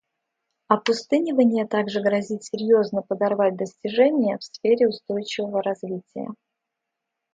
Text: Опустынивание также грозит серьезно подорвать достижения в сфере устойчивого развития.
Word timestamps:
Опустынивание 0.67 1.67
также 1.67 2.01
грозит 2.01 2.43
серьезно 2.43 3.03
подорвать 3.03 3.55
достижения 3.55 4.39
в 4.39 4.43
сфере 4.43 4.87
устойчивого 4.87 5.61
развития. 5.61 6.29